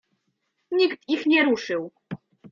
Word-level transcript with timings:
Nikt 0.71 1.03
ich 1.07 1.25
nie 1.27 1.43
ruszył. 1.43 1.91